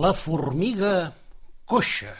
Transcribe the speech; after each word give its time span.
La 0.00 0.14
formiga 0.16 1.12
coixa. 1.68 2.14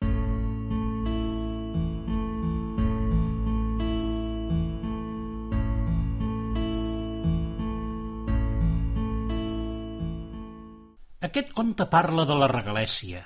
Aquest 11.25 11.55
conte 11.57 11.87
parla 11.95 12.27
de 12.29 12.37
la 12.37 12.51
regalèsia, 12.53 13.23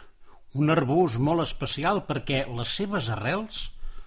un 0.55 0.71
arbust 0.71 1.19
molt 1.19 1.43
especial 1.49 2.05
perquè 2.07 2.45
les 2.61 2.77
seves 2.79 3.11
arrels 3.17 3.59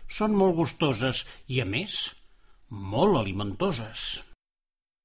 són 0.08 0.38
molt 0.44 0.56
gustoses 0.62 1.26
i, 1.48 1.60
a 1.60 1.68
més, 1.68 1.98
molt 2.96 3.20
alimentoses. 3.26 4.08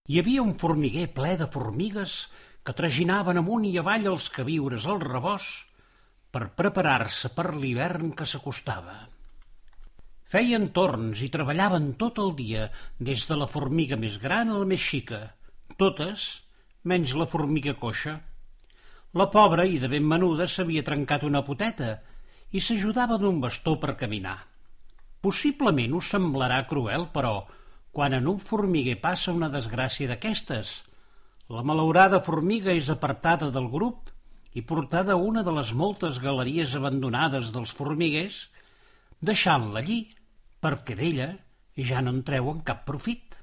Hi 0.07 0.23
havia 0.23 0.47
un 0.47 0.55
formiguer 0.63 1.09
ple 1.19 1.35
de 1.43 1.51
formigues 1.59 2.21
que 2.63 2.75
traginaven 2.79 3.41
amunt 3.41 3.67
i 3.67 3.75
avall 3.81 4.07
els 4.13 4.29
queviures 4.35 4.87
al 4.87 5.03
rebost 5.03 5.69
per 6.33 6.49
preparar-se 6.59 7.33
per 7.37 7.51
l'hivern 7.57 8.15
que 8.17 8.27
s'acostava. 8.29 8.95
Feien 10.33 10.71
torns 10.77 11.21
i 11.27 11.29
treballaven 11.33 11.91
tot 12.01 12.21
el 12.23 12.31
dia, 12.39 12.69
des 12.99 13.27
de 13.29 13.37
la 13.37 13.49
formiga 13.51 13.99
més 14.01 14.17
gran 14.23 14.49
a 14.49 14.61
la 14.63 14.69
més 14.69 14.81
xica, 14.81 15.27
totes 15.77 16.29
menys 16.89 17.13
la 17.19 17.27
formiga 17.35 17.75
coixa. 17.83 18.15
La 19.21 19.27
pobra, 19.35 19.67
i 19.69 19.77
de 19.83 19.91
ben 19.93 20.07
menuda, 20.09 20.47
s'havia 20.49 20.85
trencat 20.87 21.27
una 21.29 21.43
poteta 21.45 21.99
i 22.57 22.63
s'ajudava 22.65 23.19
d'un 23.21 23.43
bastó 23.43 23.77
per 23.83 23.99
caminar. 24.01 24.39
Possiblement 25.21 25.99
us 25.99 26.09
semblarà 26.15 26.63
cruel, 26.71 27.11
però, 27.13 27.35
quan 27.93 28.17
en 28.17 28.31
un 28.33 28.41
formiguer 28.41 28.97
passa 29.05 29.37
una 29.37 29.51
desgràcia 29.53 30.09
d'aquestes, 30.09 30.73
la 31.53 31.61
malaurada 31.69 32.23
formiga 32.25 32.73
és 32.73 32.89
apartada 32.89 33.51
del 33.53 33.67
grup 33.69 34.09
i 34.57 34.63
portada 34.65 35.13
a 35.13 35.21
una 35.21 35.43
de 35.45 35.53
les 35.53 35.73
moltes 35.77 36.17
galeries 36.23 36.73
abandonades 36.79 37.51
dels 37.53 37.75
formiguers, 37.77 38.39
deixant-la 39.21 39.83
allí, 39.83 39.99
perquè 40.65 40.97
d'ella 40.97 41.29
ja 41.91 42.01
no 42.01 42.15
en 42.17 42.23
treuen 42.25 42.65
cap 42.65 42.87
profit. 42.89 43.37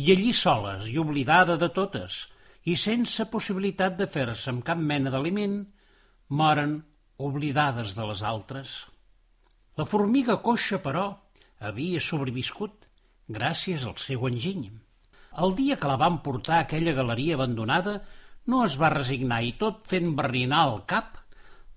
I 0.00 0.08
allí 0.14 0.32
soles 0.32 0.88
i 0.88 0.96
oblidada 1.02 1.58
de 1.60 1.68
totes, 1.68 2.24
i 2.64 2.76
sense 2.80 3.28
possibilitat 3.28 4.00
de 4.00 4.08
fer-se 4.08 4.48
amb 4.52 4.64
cap 4.64 4.80
mena 4.80 5.12
d'aliment, 5.12 5.60
moren 6.28 6.78
oblidades 7.18 7.96
de 7.98 8.08
les 8.08 8.24
altres. 8.24 8.74
La 9.76 9.84
formiga 9.84 10.40
coixa, 10.40 10.80
però, 10.80 11.08
havia 11.60 12.00
sobreviscut 12.00 12.88
gràcies 13.28 13.84
al 13.84 14.00
seu 14.00 14.28
enginy. 14.28 14.70
El 15.36 15.54
dia 15.58 15.76
que 15.76 15.88
la 15.90 15.98
van 16.00 16.18
portar 16.24 16.56
a 16.58 16.64
aquella 16.66 16.94
galeria 16.96 17.36
abandonada, 17.36 18.00
no 18.46 18.64
es 18.64 18.78
va 18.80 18.92
resignar 18.94 19.42
i 19.44 19.54
tot 19.60 19.86
fent 19.86 20.14
barrinar 20.16 20.64
el 20.70 20.80
cap, 20.88 21.18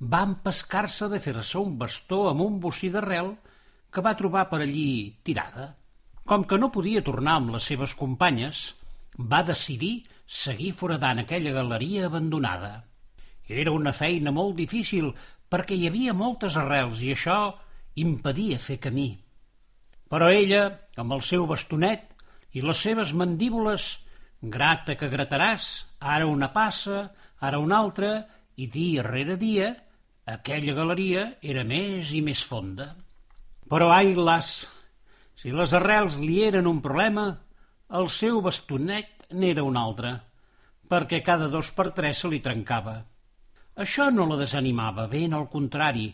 va 0.01 0.23
empescar-se 0.25 1.09
de 1.11 1.19
fer-se 1.19 1.59
un 1.59 1.77
bastó 1.77 2.27
amb 2.29 2.41
un 2.45 2.59
bocí 2.63 2.89
d'arrel 2.89 3.35
que 3.91 4.01
va 4.01 4.15
trobar 4.17 4.47
per 4.49 4.61
allí 4.63 5.17
tirada. 5.23 5.75
Com 6.25 6.45
que 6.47 6.57
no 6.57 6.71
podia 6.71 7.03
tornar 7.03 7.35
amb 7.39 7.51
les 7.55 7.67
seves 7.67 7.93
companyes, 7.97 8.63
va 9.17 9.43
decidir 9.43 10.05
seguir 10.25 10.71
foradant 10.79 11.19
aquella 11.21 11.51
galeria 11.51 12.07
abandonada. 12.07 12.85
Era 13.51 13.73
una 13.75 13.91
feina 13.91 14.31
molt 14.31 14.55
difícil 14.55 15.11
perquè 15.51 15.75
hi 15.75 15.89
havia 15.89 16.15
moltes 16.15 16.55
arrels 16.55 17.01
i 17.03 17.11
això 17.11 17.39
impedia 17.99 18.59
fer 18.63 18.79
camí. 18.79 19.09
Però 20.07 20.29
ella, 20.31 20.63
amb 20.95 21.17
el 21.17 21.23
seu 21.27 21.43
bastonet 21.47 22.10
i 22.53 22.63
les 22.63 22.81
seves 22.83 23.13
mandíbules, 23.15 23.87
grata 24.41 24.97
que 24.99 25.09
grataràs, 25.11 25.69
ara 25.99 26.27
una 26.27 26.51
passa, 26.53 27.05
ara 27.39 27.59
una 27.61 27.77
altra, 27.79 28.11
i 28.57 28.67
dia 28.67 29.05
rere 29.05 29.37
dia, 29.39 29.71
aquella 30.25 30.75
galeria 30.77 31.27
era 31.41 31.63
més 31.63 32.11
i 32.13 32.21
més 32.25 32.41
fonda. 32.43 32.91
Però, 33.71 33.87
ai, 33.93 34.13
las, 34.17 34.65
si 35.39 35.53
les 35.55 35.73
arrels 35.73 36.19
li 36.19 36.41
eren 36.43 36.67
un 36.67 36.81
problema, 36.83 37.29
el 37.97 38.09
seu 38.11 38.41
bastonet 38.43 39.31
n'era 39.31 39.63
un 39.63 39.79
altre, 39.79 40.17
perquè 40.91 41.21
cada 41.23 41.47
dos 41.47 41.71
per 41.71 41.91
tres 41.95 42.23
se 42.23 42.31
li 42.31 42.41
trencava. 42.43 42.99
Això 43.79 44.09
no 44.11 44.27
la 44.27 44.37
desanimava, 44.41 45.07
ben 45.07 45.33
al 45.33 45.47
contrari. 45.49 46.09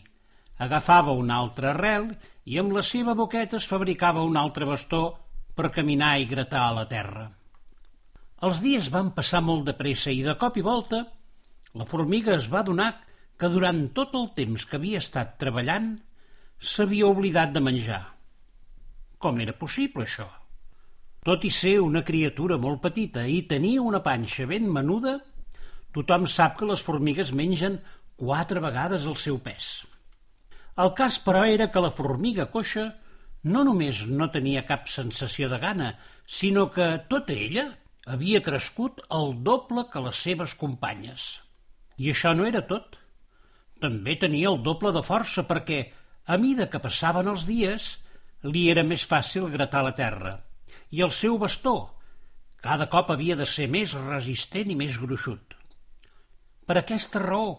Agafava 0.62 1.14
una 1.14 1.36
altra 1.42 1.72
arrel 1.72 2.12
i 2.46 2.58
amb 2.58 2.74
la 2.74 2.82
seva 2.86 3.14
boqueta 3.18 3.58
es 3.58 3.66
fabricava 3.66 4.22
un 4.26 4.38
altre 4.38 4.66
bastó 4.66 5.02
per 5.58 5.72
caminar 5.74 6.14
i 6.22 6.30
gratar 6.30 6.64
a 6.68 6.74
la 6.78 6.86
terra. 6.90 7.26
Els 8.46 8.62
dies 8.62 8.88
van 8.94 9.10
passar 9.16 9.42
molt 9.42 9.66
de 9.66 9.74
pressa 9.74 10.14
i 10.14 10.22
de 10.22 10.36
cop 10.38 10.56
i 10.60 10.62
volta 10.62 11.02
la 11.78 11.86
formiga 11.86 12.36
es 12.36 12.46
va 12.52 12.62
donar 12.66 12.92
que 13.38 13.50
durant 13.52 13.88
tot 13.94 14.14
el 14.18 14.30
temps 14.36 14.64
que 14.66 14.78
havia 14.78 15.02
estat 15.02 15.36
treballant 15.42 15.90
s'havia 16.58 17.06
oblidat 17.06 17.52
de 17.54 17.62
menjar. 17.62 18.02
Com 19.18 19.38
era 19.42 19.54
possible 19.58 20.06
això? 20.06 20.26
Tot 21.26 21.44
i 21.44 21.50
ser 21.50 21.76
una 21.82 22.04
criatura 22.06 22.56
molt 22.62 22.80
petita 22.82 23.26
i 23.26 23.42
tenir 23.50 23.76
una 23.82 24.00
panxa 24.02 24.46
ben 24.46 24.70
menuda, 24.72 25.18
tothom 25.94 26.26
sap 26.30 26.56
que 26.58 26.68
les 26.70 26.82
formigues 26.82 27.34
mengen 27.34 27.80
quatre 28.16 28.62
vegades 28.64 29.06
el 29.06 29.18
seu 29.18 29.38
pes. 29.42 29.84
El 30.78 30.94
cas, 30.98 31.18
però, 31.22 31.42
era 31.44 31.68
que 31.74 31.82
la 31.82 31.90
formiga 31.94 32.46
coixa 32.54 32.88
no 33.44 33.64
només 33.66 34.04
no 34.06 34.30
tenia 34.34 34.64
cap 34.68 34.88
sensació 34.88 35.48
de 35.48 35.58
gana, 35.62 35.92
sinó 36.26 36.68
que 36.74 36.88
tota 37.10 37.34
ella 37.34 37.68
havia 38.06 38.42
crescut 38.42 39.00
el 39.14 39.36
doble 39.44 39.86
que 39.92 40.02
les 40.04 40.24
seves 40.26 40.54
companyes. 40.54 41.28
I 41.98 42.10
això 42.12 42.34
no 42.34 42.46
era 42.48 42.64
tot. 42.66 42.96
També 43.82 44.16
tenia 44.18 44.50
el 44.50 44.62
doble 44.62 44.92
de 44.96 45.04
força 45.06 45.44
perquè, 45.46 45.84
a 46.26 46.36
mida 46.36 46.68
que 46.72 46.82
passaven 46.82 47.30
els 47.30 47.46
dies, 47.48 47.96
li 48.42 48.68
era 48.70 48.84
més 48.84 49.04
fàcil 49.06 49.48
gratar 49.54 49.82
la 49.86 49.94
terra 49.96 50.38
i 50.90 51.02
el 51.04 51.12
seu 51.12 51.38
bastó. 51.38 51.76
Cada 52.64 52.88
cop 52.90 53.10
havia 53.12 53.36
de 53.38 53.46
ser 53.46 53.68
més 53.70 53.94
resistent 53.94 54.70
i 54.72 54.76
més 54.78 54.98
gruixut. 54.98 55.54
Per 56.66 56.76
aquesta 56.78 57.22
raó 57.22 57.58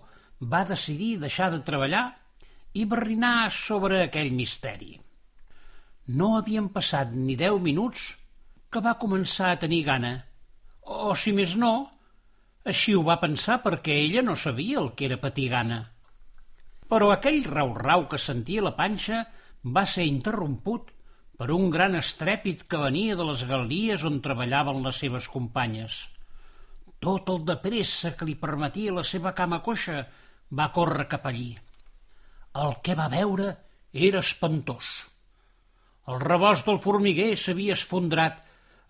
va 0.53 0.65
decidir 0.67 1.17
deixar 1.21 1.49
de 1.53 1.61
treballar 1.65 2.05
i 2.73 2.85
barrinar 2.85 3.49
sobre 3.53 4.03
aquell 4.03 4.33
misteri. 4.35 4.99
No 6.09 6.33
havien 6.37 6.71
passat 6.73 7.11
ni 7.13 7.35
deu 7.37 7.59
minuts 7.61 8.01
que 8.73 8.81
va 8.81 8.97
començar 9.01 9.51
a 9.53 9.59
tenir 9.61 9.83
gana. 9.85 10.13
O, 10.81 11.13
si 11.13 11.33
més 11.37 11.53
no, 11.59 11.73
així 12.71 12.95
ho 12.97 13.03
va 13.05 13.19
pensar 13.21 13.59
perquè 13.61 13.97
ella 14.05 14.23
no 14.25 14.35
sabia 14.35 14.79
el 14.81 14.93
que 14.97 15.05
era 15.05 15.19
patir 15.21 15.49
gana. 15.51 15.83
Però 16.89 17.11
aquell 17.13 17.43
rau-rau 17.45 18.07
que 18.09 18.17
sentia 18.21 18.63
la 18.65 18.73
panxa 18.79 19.19
va 19.77 19.85
ser 19.85 20.07
interromput 20.09 20.89
per 21.37 21.51
un 21.55 21.69
gran 21.75 21.99
estrèpit 21.99 22.65
que 22.71 22.81
venia 22.81 23.19
de 23.19 23.27
les 23.29 23.45
galeries 23.51 24.07
on 24.09 24.17
treballaven 24.25 24.81
les 24.87 25.03
seves 25.03 25.29
companyes. 25.29 25.99
Tot 26.99 27.29
el 27.35 27.45
de 27.51 27.59
pressa 27.61 28.15
que 28.17 28.25
li 28.25 28.35
permetia 28.39 28.97
la 28.97 29.05
seva 29.07 29.35
cama 29.37 29.61
coixa 29.63 30.01
va 30.57 30.71
córrer 30.73 31.05
cap 31.13 31.29
allí. 31.29 31.53
El 32.65 32.75
que 32.83 32.97
va 32.97 33.07
veure 33.13 33.53
era 34.09 34.25
espantós. 34.25 34.89
El 36.09 36.17
rebost 36.23 36.65
del 36.65 36.79
formiguer 36.81 37.35
s'havia 37.37 37.75
esfondrat, 37.77 38.39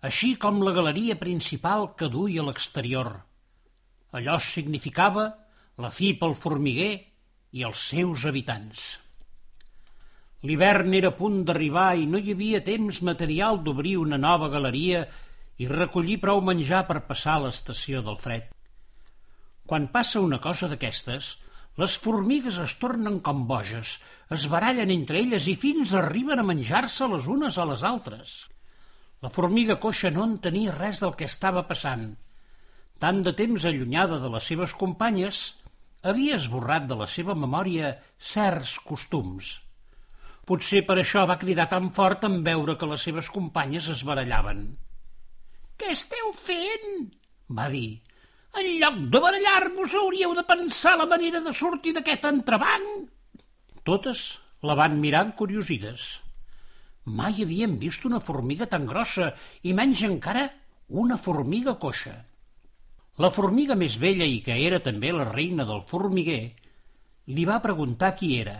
així 0.08 0.30
com 0.40 0.62
la 0.64 0.72
galeria 0.72 1.18
principal 1.20 1.90
que 2.00 2.08
duia 2.08 2.40
a 2.40 2.46
l'exterior. 2.46 3.10
Allò 4.16 4.38
significava 4.40 5.26
la 5.84 5.90
fi 5.92 6.14
pel 6.16 6.32
formiguer 6.44 6.92
i 7.52 7.66
els 7.68 7.82
seus 7.92 8.24
habitants. 8.30 8.86
L'hivern 10.48 10.96
era 10.96 11.10
a 11.12 11.16
punt 11.18 11.42
d'arribar 11.44 11.90
i 12.00 12.06
no 12.08 12.16
hi 12.16 12.32
havia 12.32 12.62
temps 12.64 13.02
material 13.04 13.60
d'obrir 13.66 13.98
una 14.00 14.16
nova 14.16 14.48
galeria 14.48 15.04
i 15.60 15.68
recollir 15.68 16.16
prou 16.22 16.40
menjar 16.40 16.86
per 16.88 17.02
passar 17.10 17.36
l'estació 17.42 18.00
del 18.06 18.16
fred. 18.16 18.48
Quan 19.68 19.90
passa 19.92 20.24
una 20.24 20.40
cosa 20.40 20.70
d'aquestes, 20.72 21.34
les 21.80 21.96
formigues 22.04 22.58
es 22.62 22.74
tornen 22.80 23.18
com 23.26 23.46
boges, 23.48 23.96
es 24.36 24.46
barallen 24.52 24.92
entre 24.94 25.20
elles 25.22 25.46
i 25.50 25.56
fins 25.58 25.94
arriben 25.98 26.42
a 26.42 26.46
menjar-se 26.46 27.08
les 27.12 27.28
unes 27.36 27.58
a 27.58 27.66
les 27.70 27.84
altres. 27.92 28.34
La 29.24 29.32
formiga 29.32 29.78
coixa 29.80 30.12
no 30.14 30.26
entenia 30.26 30.74
res 30.76 31.00
del 31.04 31.16
que 31.16 31.28
estava 31.28 31.64
passant. 31.70 32.12
Tant 33.00 33.24
de 33.24 33.32
temps 33.36 33.64
allunyada 33.64 34.20
de 34.20 34.30
les 34.36 34.52
seves 34.52 34.76
companyes, 34.84 35.40
havia 36.04 36.36
esborrat 36.36 36.86
de 36.88 37.00
la 37.00 37.08
seva 37.08 37.36
memòria 37.46 37.96
certs 38.34 38.78
costums– 38.84 39.56
Potser 40.50 40.80
per 40.82 40.96
això 40.98 41.20
va 41.30 41.38
cridar 41.38 41.68
tan 41.70 41.92
fort 41.94 42.24
en 42.26 42.40
veure 42.46 42.74
que 42.78 42.86
les 42.90 43.02
seves 43.06 43.28
companyes 43.30 43.86
es 43.92 44.00
barallaven. 44.08 44.64
«Què 45.78 45.92
esteu 45.94 46.32
fent?» 46.34 47.12
va 47.58 47.68
dir. 47.70 48.00
«En 48.58 48.66
lloc 48.82 48.96
de 49.14 49.20
barallar-vos 49.22 49.94
hauríeu 49.94 50.34
de 50.34 50.44
pensar 50.48 50.96
la 50.98 51.06
manera 51.10 51.40
de 51.44 51.52
sortir 51.54 51.94
d'aquest 51.96 52.26
entrebanc!» 52.30 53.06
Totes 53.86 54.24
la 54.66 54.74
van 54.78 54.98
mirar 55.00 55.24
curiosides. 55.38 56.08
Mai 57.04 57.42
havien 57.42 57.78
vist 57.80 58.04
una 58.04 58.20
formiga 58.20 58.66
tan 58.72 58.88
grossa 58.90 59.30
i 59.62 59.72
menys 59.76 60.02
encara 60.08 60.48
una 61.04 61.16
formiga 61.16 61.76
coixa. 61.84 62.16
La 63.22 63.30
formiga 63.30 63.76
més 63.76 63.96
vella 64.02 64.26
i 64.26 64.40
que 64.44 64.58
era 64.66 64.80
també 64.84 65.12
la 65.12 65.28
reina 65.30 65.64
del 65.68 65.82
formiguer 65.88 66.42
li 67.30 67.46
va 67.48 67.62
preguntar 67.64 68.14
qui 68.18 68.34
era. 68.40 68.58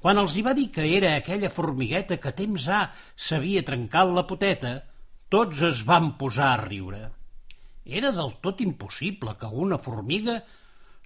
Quan 0.00 0.18
els 0.20 0.34
hi 0.36 0.42
va 0.46 0.56
dir 0.56 0.70
que 0.72 0.86
era 0.96 1.14
aquella 1.16 1.52
formigueta 1.52 2.16
que 2.22 2.32
temps 2.36 2.68
ha 2.72 2.82
s'havia 3.28 3.64
trencat 3.66 4.12
la 4.16 4.24
poteta, 4.28 4.74
tots 5.28 5.62
es 5.68 5.82
van 5.86 6.14
posar 6.20 6.54
a 6.54 6.60
riure. 6.62 7.02
Era 7.90 8.12
del 8.14 8.36
tot 8.38 8.60
impossible 8.62 9.34
que 9.38 9.48
una 9.50 9.76
formiga 9.82 10.36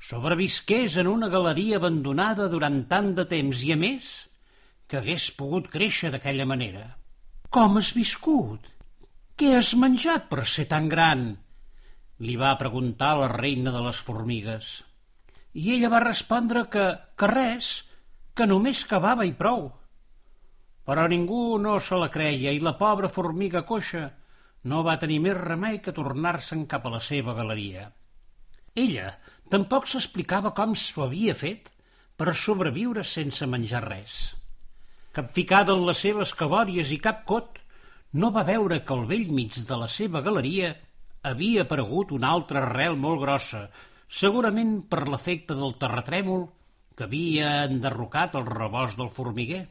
sobrevisqués 0.05 0.99
en 1.01 1.09
una 1.09 1.31
galeria 1.33 1.79
abandonada 1.81 2.49
durant 2.53 2.83
tant 2.91 3.15
de 3.17 3.25
temps 3.31 3.63
i, 3.65 3.71
a 3.73 3.79
més, 3.81 4.09
que 4.87 4.99
hagués 5.01 5.31
pogut 5.39 5.71
créixer 5.73 6.11
d'aquella 6.13 6.45
manera. 6.45 6.85
Com 7.49 7.79
has 7.81 7.95
viscut? 7.97 8.69
Què 9.41 9.55
has 9.57 9.73
menjat 9.81 10.29
per 10.29 10.45
ser 10.45 10.67
tan 10.71 10.91
gran? 10.93 11.23
Li 12.21 12.35
va 12.37 12.53
preguntar 12.61 13.15
la 13.17 13.31
reina 13.33 13.73
de 13.73 13.81
les 13.87 14.01
formigues. 14.09 14.75
I 15.55 15.73
ella 15.79 15.91
va 15.95 16.03
respondre 16.05 16.67
que, 16.69 16.85
que 17.17 17.31
res, 17.31 17.71
que 18.37 18.45
només 18.51 18.85
cavava 18.91 19.25
i 19.25 19.33
prou. 19.33 19.71
Però 20.85 21.09
ningú 21.09 21.57
no 21.65 21.79
se 21.81 21.97
la 21.97 22.11
creia 22.13 22.53
i 22.53 22.61
la 22.61 22.77
pobra 22.77 23.09
formiga 23.09 23.65
coixa 23.65 24.05
no 24.71 24.83
va 24.87 24.99
tenir 25.01 25.21
més 25.25 25.37
remei 25.39 25.81
que 25.85 25.93
tornar-se'n 25.97 26.65
cap 26.71 26.87
a 26.87 26.95
la 26.95 27.01
seva 27.05 27.35
galeria. 27.37 27.91
Ella 28.75 29.11
tampoc 29.53 29.87
s'explicava 29.87 30.55
com 30.57 30.73
s'ho 30.75 31.05
havia 31.05 31.35
fet 31.37 31.69
per 32.17 32.35
sobreviure 32.39 33.05
sense 33.05 33.47
menjar 33.51 33.85
res. 33.85 34.17
Capficada 35.15 35.75
en 35.77 35.85
les 35.87 36.01
seves 36.07 36.33
cabòries 36.35 36.91
i 36.95 36.99
cap 37.03 37.23
cot, 37.29 37.61
no 38.15 38.31
va 38.35 38.47
veure 38.47 38.81
que 38.87 38.95
al 38.95 39.07
vell 39.11 39.31
mig 39.35 39.57
de 39.69 39.79
la 39.79 39.89
seva 39.91 40.23
galeria 40.23 40.73
havia 41.31 41.65
aparegut 41.65 42.13
una 42.15 42.31
altra 42.37 42.63
arrel 42.63 42.97
molt 43.01 43.21
grossa, 43.23 43.65
segurament 44.09 44.77
per 44.91 45.07
l'efecte 45.09 45.57
del 45.59 45.75
terratrèmol 45.81 46.45
que 46.95 47.07
havia 47.09 47.65
enderrocat 47.67 48.37
el 48.39 48.47
rebost 48.47 49.01
del 49.01 49.11
formiguer. 49.11 49.65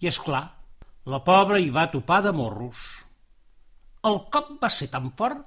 I, 0.00 0.08
és 0.10 0.18
clar, 0.20 0.44
la 1.08 1.22
pobra 1.24 1.60
hi 1.62 1.70
va 1.72 1.88
topar 1.92 2.20
de 2.26 2.32
morros. 2.36 2.80
El 4.06 4.20
cop 4.30 4.52
va 4.62 4.70
ser 4.70 4.86
tan 4.92 5.10
fort 5.18 5.42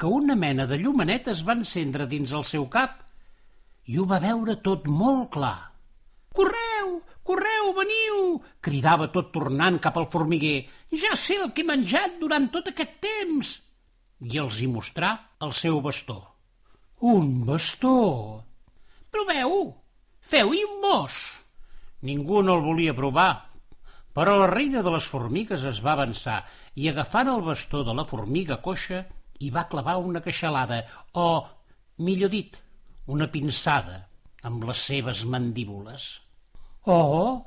que 0.00 0.08
una 0.18 0.36
mena 0.36 0.66
de 0.68 0.78
llumanet 0.80 1.28
es 1.32 1.42
va 1.48 1.56
encendre 1.58 2.06
dins 2.08 2.32
el 2.38 2.44
seu 2.50 2.66
cap 2.72 3.02
i 3.92 3.98
ho 3.98 4.06
va 4.08 4.20
veure 4.22 4.56
tot 4.68 4.86
molt 5.00 5.30
clar. 5.36 5.58
Correu, 6.36 6.96
correu, 7.24 7.70
veniu! 7.76 8.22
cridava 8.60 9.08
tot 9.12 9.30
tornant 9.34 9.78
cap 9.86 9.96
al 9.96 10.08
formiguer. 10.12 10.66
Ja 11.04 11.14
sé 11.16 11.38
el 11.40 11.52
que 11.52 11.64
he 11.64 11.68
menjat 11.68 12.18
durant 12.20 12.48
tot 12.52 12.68
aquest 12.72 12.98
temps! 13.04 13.52
I 14.20 14.40
els 14.42 14.60
hi 14.60 14.68
mostrà 14.72 15.12
el 15.44 15.52
seu 15.56 15.80
bastó. 15.84 16.18
Un 17.12 17.44
bastó! 17.48 17.96
Proveu! 19.12 19.56
Feu-hi 20.20 20.64
un 20.64 20.80
mos! 20.84 21.20
Ningú 22.08 22.42
no 22.42 22.56
el 22.56 22.64
volia 22.64 22.96
provar, 22.96 23.45
però 24.16 24.38
la 24.40 24.48
reina 24.48 24.80
de 24.80 24.92
les 24.94 25.06
formigues 25.12 25.66
es 25.68 25.82
va 25.84 25.92
avançar 25.92 26.38
i, 26.74 26.88
agafant 26.88 27.28
el 27.28 27.42
bastó 27.44 27.82
de 27.84 27.94
la 27.96 28.06
formiga 28.08 28.56
coixa, 28.64 29.02
hi 29.38 29.50
va 29.52 29.66
clavar 29.68 29.98
una 30.00 30.22
queixalada, 30.24 30.80
o, 31.12 31.44
millor 32.00 32.32
dit, 32.32 32.56
una 33.12 33.28
pinçada, 33.32 34.06
amb 34.48 34.64
les 34.68 34.86
seves 34.88 35.24
mandíbules. 35.28 36.06
Oh, 36.88 37.44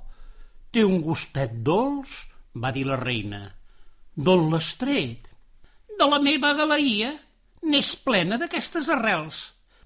té 0.69 0.83
un 0.85 0.99
gustet 1.01 1.57
dolç, 1.65 2.13
va 2.53 2.73
dir 2.75 2.85
la 2.85 2.99
reina. 3.01 3.47
D'on 4.13 4.49
l'has 4.51 4.73
tret? 4.77 5.29
De 5.99 6.07
la 6.11 6.19
meva 6.21 6.53
galeria. 6.57 7.15
N'és 7.65 7.95
plena 8.05 8.37
d'aquestes 8.39 8.87
arrels. 8.93 9.39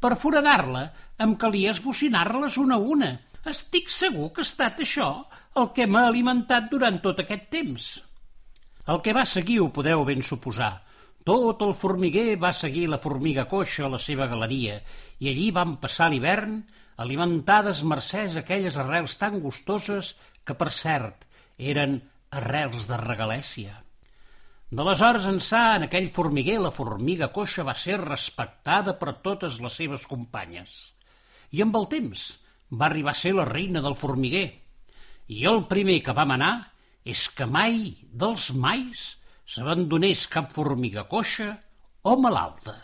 Per 0.04 0.18
foradar-la 0.20 0.84
em 1.26 1.38
calia 1.42 1.72
esbocinar-les 1.74 2.58
una 2.62 2.76
a 2.76 2.90
una. 2.96 3.12
Estic 3.52 3.90
segur 3.92 4.30
que 4.32 4.40
ha 4.40 4.48
estat 4.48 4.80
això 4.80 5.08
el 5.60 5.70
que 5.76 5.88
m'ha 5.88 6.06
alimentat 6.08 6.70
durant 6.72 7.00
tot 7.04 7.18
aquest 7.20 7.50
temps. 7.52 7.88
El 8.88 9.02
que 9.04 9.16
va 9.16 9.26
seguir 9.28 9.60
ho 9.60 9.72
podeu 9.76 10.04
ben 10.08 10.24
suposar. 10.24 10.78
Tot 11.28 11.62
el 11.66 11.74
formiguer 11.76 12.38
va 12.40 12.52
seguir 12.56 12.86
la 12.92 13.00
formiga 13.04 13.44
coixa 13.52 13.86
a 13.88 13.92
la 13.92 14.00
seva 14.00 14.28
galeria 14.32 14.80
i 15.20 15.30
allí 15.32 15.50
van 15.56 15.78
passar 15.84 16.10
l'hivern 16.12 16.62
alimentades 17.04 17.82
mercès 17.88 18.36
aquelles 18.40 18.78
arrels 18.80 19.16
tan 19.20 19.40
gustoses 19.44 20.14
que, 20.44 20.56
per 20.56 20.70
cert, 20.72 21.26
eren 21.58 22.00
arrels 22.32 22.88
de 22.88 23.00
regalèsia. 23.00 23.80
D'aleshores 24.74 25.28
ençà, 25.30 25.64
en 25.78 25.88
aquell 25.88 26.10
formiguer, 26.16 26.58
la 26.60 26.72
formiga 26.74 27.30
coixa 27.36 27.66
va 27.68 27.76
ser 27.78 28.00
respectada 28.02 28.96
per 29.00 29.20
totes 29.26 29.60
les 29.64 29.76
seves 29.80 30.08
companyes. 30.10 30.94
I 31.54 31.62
amb 31.62 31.76
el 31.78 31.92
temps 31.92 32.24
va 32.72 32.88
arribar 32.88 33.14
a 33.14 33.22
ser 33.22 33.34
la 33.38 33.48
reina 33.50 33.82
del 33.82 33.96
formiguer, 33.96 34.48
i 35.28 35.46
el 35.50 35.66
primer 35.72 36.00
que 36.06 36.16
va 36.16 36.28
manar 36.30 36.54
és 37.04 37.28
que 37.36 37.48
mai 37.48 37.96
dels 38.24 38.52
mais 38.56 39.04
s'abandonés 39.50 40.28
cap 40.32 40.52
formiga 40.56 41.08
coixa 41.10 41.52
o 42.04 42.16
malalta. 42.20 42.80